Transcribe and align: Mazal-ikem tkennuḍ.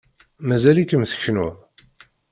Mazal-ikem 0.47 1.03
tkennuḍ. 1.11 1.55